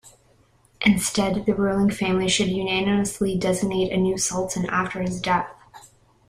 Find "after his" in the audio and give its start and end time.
4.65-5.21